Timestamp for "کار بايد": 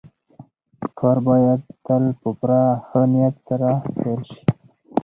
0.99-1.61